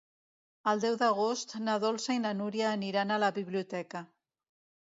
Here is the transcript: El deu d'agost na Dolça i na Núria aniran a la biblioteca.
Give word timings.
El 0.71 0.79
deu 0.85 0.95
d'agost 1.01 1.53
na 1.67 1.77
Dolça 1.85 2.15
i 2.15 2.23
na 2.23 2.31
Núria 2.39 2.73
aniran 2.79 3.15
a 3.19 3.23
la 3.25 3.33
biblioteca. 3.37 4.07